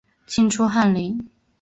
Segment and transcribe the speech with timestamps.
[0.25, 1.29] 清初翰林。